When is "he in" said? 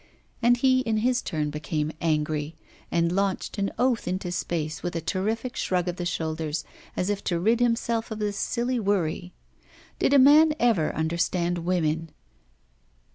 0.57-0.97